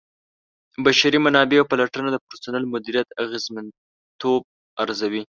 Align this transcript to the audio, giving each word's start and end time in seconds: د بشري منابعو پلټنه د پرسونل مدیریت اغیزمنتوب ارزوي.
د 0.73 0.75
بشري 0.85 1.19
منابعو 1.25 1.67
پلټنه 1.69 2.09
د 2.11 2.17
پرسونل 2.27 2.63
مدیریت 2.73 3.07
اغیزمنتوب 3.23 4.41
ارزوي. 4.83 5.23